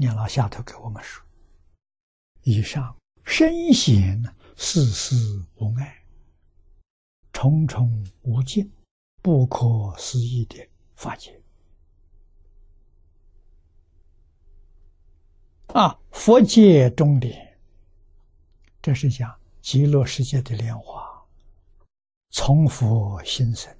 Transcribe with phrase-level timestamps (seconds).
[0.00, 1.22] 念老下头给我们说：
[2.44, 4.18] 以上深显
[4.56, 5.14] 世事
[5.56, 6.02] 无碍，
[7.34, 8.72] 重重无尽，
[9.20, 10.56] 不可思议的
[10.94, 11.38] 法界。
[15.74, 17.58] 啊，佛界中点，
[18.80, 21.22] 这是讲极乐世界的莲花，
[22.30, 23.70] 从佛心生。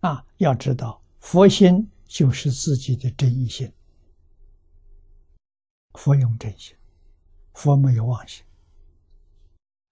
[0.00, 3.70] 啊，要知道佛心就是自己的真心，
[5.94, 6.76] 佛用真心，
[7.54, 8.44] 佛没有妄心。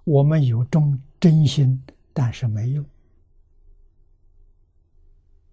[0.04, 1.82] 我们有中真心，
[2.12, 2.84] 但是没用，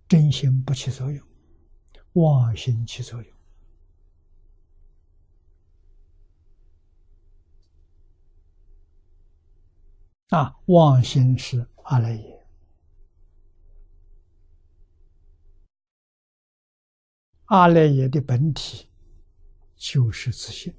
[0.08, 1.28] 真心不起作用，
[2.14, 3.38] 妄心起作用。
[10.30, 12.46] 啊，妄心是阿赖耶，
[17.46, 18.90] 阿赖耶的本体
[19.78, 20.76] 就是自信。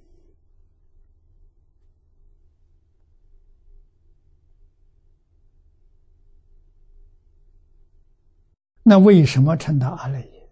[8.83, 10.50] 那为什么称他阿赖耶？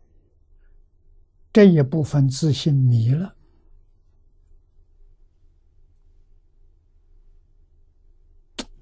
[1.53, 3.35] 这一部分自信迷了。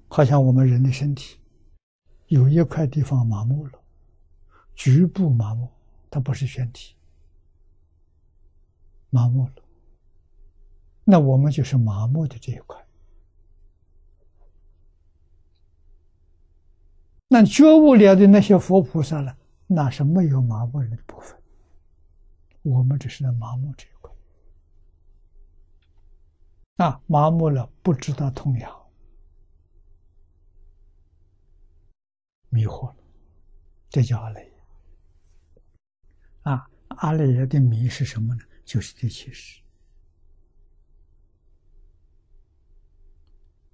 [0.09, 1.39] 好像我们人的身体
[2.27, 3.83] 有一块地方麻木了，
[4.73, 5.69] 局部麻木，
[6.09, 6.95] 它不是全体
[9.09, 9.64] 麻木了。
[11.05, 12.85] 那我们就是麻木的这一块。
[17.27, 19.35] 那觉悟了的那些佛菩萨呢？
[19.67, 21.41] 那是没有麻木人的部分。
[22.61, 24.13] 我们只是在麻木这一块。
[26.77, 28.71] 啊，麻木了，不知道痛痒。
[32.49, 32.95] 迷惑了，
[33.89, 34.53] 这叫阿赖耶。
[36.43, 38.41] 啊，阿赖耶的迷是什么呢？
[38.63, 39.64] 就是第七识。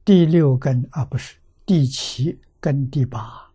[0.04, 3.52] 第六根啊，不是第七跟第八，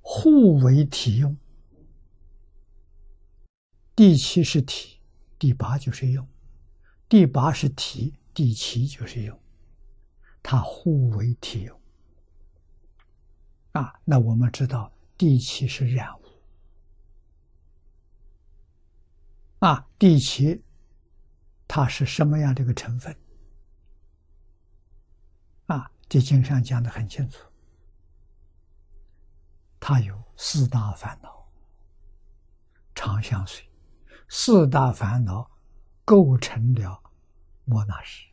[0.00, 1.36] 互为体用。
[3.94, 4.98] 第七是体，
[5.38, 6.26] 第八就是用；
[7.08, 9.38] 第八是体，第七就是用，
[10.42, 11.80] 它互为体用。
[13.72, 16.22] 啊，那我们知道第七是染物，
[19.58, 20.62] 啊，第七
[21.68, 23.14] 它是什么样的一个成分？
[25.66, 27.38] 啊，这经上讲的很清楚，
[29.80, 31.46] 他有四大烦恼，
[32.94, 33.64] 常相随，
[34.28, 35.50] 四大烦恼
[36.04, 37.02] 构成了
[37.64, 38.26] 莫那识。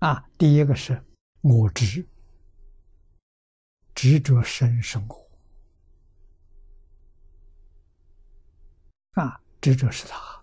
[0.00, 1.02] 啊，第一个是
[1.40, 2.06] 我执。
[3.94, 5.24] 执着生生活
[9.12, 10.42] 啊，执着是他。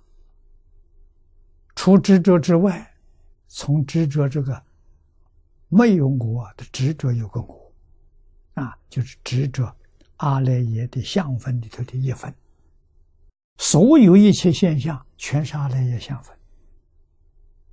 [1.76, 2.96] 除执着之外，
[3.48, 4.64] 从执着这个
[5.70, 7.74] 没有我的执着有个我
[8.56, 9.74] 啊，就是执着
[10.18, 12.34] 阿赖耶的相分里头的一分。
[13.58, 16.38] 所有一切现象全是阿赖耶相分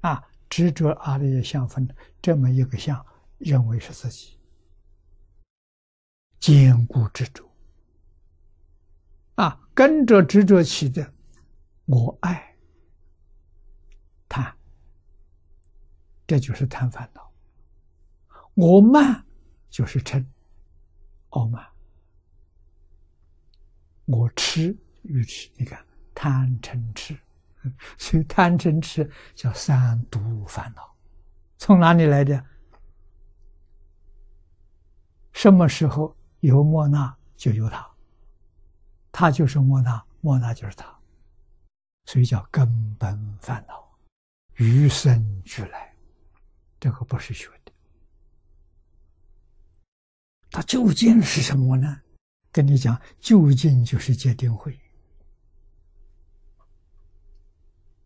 [0.01, 1.89] 啊，执着阿赖耶相分
[2.21, 3.05] 这么一个相，
[3.39, 4.39] 认为是自己。
[6.39, 7.51] 坚固执着
[9.37, 11.13] 啊，跟着执着起的
[11.87, 12.57] 我爱
[14.29, 14.53] 贪，
[16.27, 17.23] 这就是贪烦恼；
[18.57, 19.25] 我慢
[19.71, 20.25] 就是嗔
[21.29, 21.63] 傲慢；
[24.07, 25.85] 我痴愚痴，你看
[26.15, 27.17] 贪嗔痴，
[27.99, 30.95] 所以贪嗔痴叫三毒烦恼，
[31.59, 32.45] 从哪里来的？
[35.33, 36.17] 什么时候？
[36.41, 37.91] 有莫那就有他，
[39.11, 40.87] 他就是莫那，莫那就是他，
[42.05, 43.99] 所以叫根本烦恼，
[44.55, 45.97] 与生俱来，
[46.79, 47.66] 这个不是学的。
[50.57, 52.01] 它究竟是什么呢？
[52.51, 54.81] 跟你讲，究竟就是戒定慧。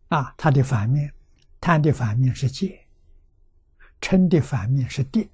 [0.09, 1.13] 啊，它的反面，
[1.61, 2.85] 贪的反面是戒，
[4.01, 5.29] 嗔的反面是定，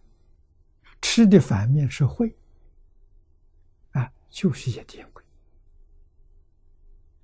[1.02, 2.38] 痴的反面是慧。
[4.30, 5.24] 就是业定慧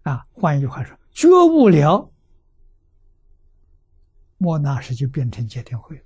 [0.01, 0.25] 啊！
[0.31, 2.11] 换一句话说，觉悟了，
[4.39, 6.03] 莫那时就变成戒定慧了；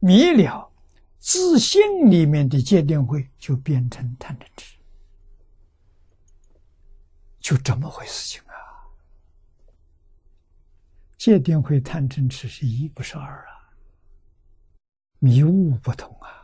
[0.00, 0.70] 迷了，
[1.18, 4.76] 自信里面的戒定慧就变成贪嗔痴，
[7.40, 8.54] 就这么回事情啊！
[11.18, 13.74] 戒定慧、贪嗔痴是一，不是二啊，
[15.18, 16.37] 迷雾不同啊。